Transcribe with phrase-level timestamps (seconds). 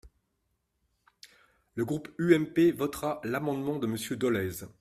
[1.75, 4.65] Le groupe UMP votera l’amendement de Monsieur Dolez.